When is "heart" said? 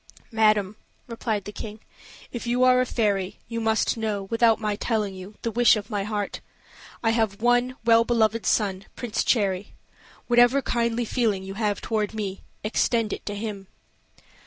6.03-6.41